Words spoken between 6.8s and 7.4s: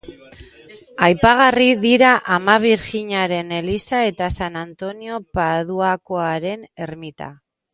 ermita.